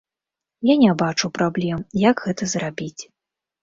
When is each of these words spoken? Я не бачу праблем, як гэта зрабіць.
Я 0.69 0.77
не 0.85 0.95
бачу 1.03 1.31
праблем, 1.37 1.87
як 2.09 2.17
гэта 2.29 2.53
зрабіць. 2.59 3.01